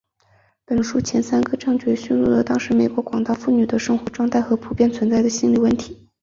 [0.65, 6.09] 本书在前三个章节论述了当时美国广大妇女的生活状态和普遍存在的心理问题。